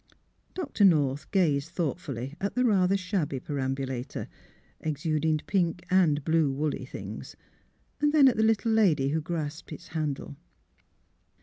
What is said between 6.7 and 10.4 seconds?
things; then at the little lady who grasped its handle.